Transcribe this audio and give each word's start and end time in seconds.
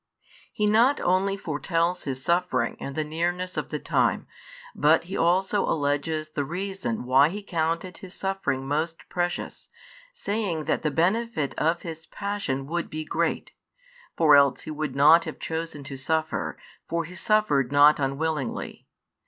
He 0.51 0.65
not 0.65 0.99
only 0.99 1.37
foretells 1.37 2.05
His 2.05 2.23
suffering 2.25 2.75
and 2.79 2.95
the 2.95 3.03
nearness 3.03 3.55
of 3.55 3.69
the 3.69 3.77
time, 3.77 4.25
but 4.73 5.03
He 5.03 5.15
also 5.15 5.63
alleges 5.69 6.29
the 6.29 6.43
reason 6.43 7.03
why 7.05 7.29
He 7.29 7.43
counted 7.43 7.97
His 7.99 8.15
suffering 8.15 8.67
most 8.67 9.07
precious, 9.09 9.69
saying 10.11 10.63
that 10.63 10.81
the 10.81 10.89
benefit 10.89 11.53
of 11.53 11.83
His 11.83 12.07
passion 12.07 12.65
would 12.65 12.89
be 12.89 13.05
great; 13.05 13.53
for 14.17 14.35
else 14.35 14.61
He 14.61 14.71
would 14.71 14.95
not 14.95 15.25
have 15.25 15.37
chosen 15.37 15.83
to 15.83 15.97
suffer, 15.97 16.57
for 16.89 17.03
He 17.03 17.13
suffered 17.13 17.71
not 17.71 17.99
unwillingly. 17.99 18.87